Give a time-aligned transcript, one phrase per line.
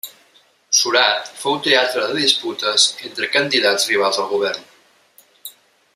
[0.77, 4.69] Surat fou teatre de disputes entre candidats rivals al govern.